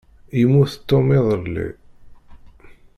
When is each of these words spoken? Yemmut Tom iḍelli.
Yemmut 0.39 0.73
Tom 0.87 1.07
iḍelli. 1.17 1.67